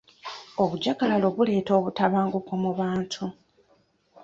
Obujjagalalo 0.61 1.27
buleeta 1.35 1.71
obutabanguko 1.79 2.51
mu 2.63 2.71
bantu. 2.79 3.25